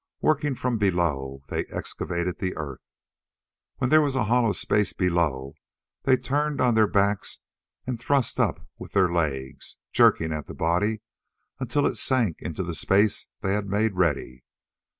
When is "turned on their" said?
6.17-6.87